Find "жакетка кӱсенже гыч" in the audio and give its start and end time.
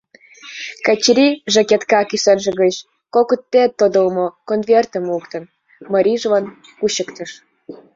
1.53-2.75